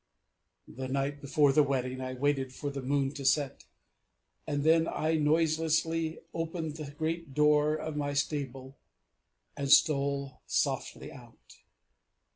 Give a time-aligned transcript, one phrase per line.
[0.67, 3.65] The night before the wedding I waited for the moon to set,
[4.47, 8.79] and then I noiselessly opened the great door of my stable,
[9.55, 11.57] and stole softly out.